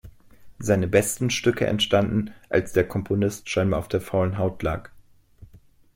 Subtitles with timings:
[0.57, 4.89] Seine besten Stücke entstanden, als der Komponist scheinbar auf der faulen Haut lag.